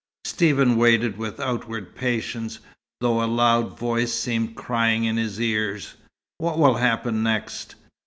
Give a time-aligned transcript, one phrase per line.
[0.25, 2.57] Stephen waited with outward patience,
[3.01, 5.93] though a loud voice seemed crying in his ears,
[6.39, 7.75] "What will happen next?